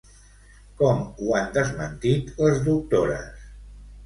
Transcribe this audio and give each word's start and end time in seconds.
Com 0.79 1.03
ho 1.25 1.35
han 1.39 1.51
desmentit 1.57 2.33
les 2.47 2.59
doctores? 2.71 3.47